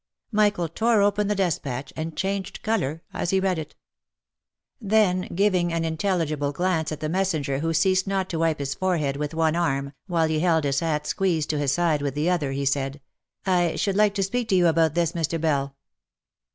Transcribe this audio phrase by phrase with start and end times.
[0.31, 3.75] Michael tore open the despatch, and changed colour as he read it.
[4.81, 8.97] Then, giving an intelligible glance at the messenger who ceased not to wipe his fore
[8.97, 12.31] head with one arm, while he held his hat squeezed to his side with the
[12.31, 12.99] other, he said,"
[13.45, 15.39] I should like to speak to you about this, Mr.
[15.39, 15.75] Bell."